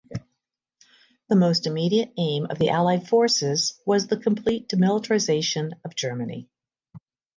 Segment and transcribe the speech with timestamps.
[1.29, 6.49] The most immediate aim of the allied forces was the complete demilitarisation of Germany.